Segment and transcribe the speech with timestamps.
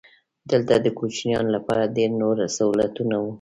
[0.51, 3.29] دلته د کوچیانو لپاره ډېر نور سهولتونه وو.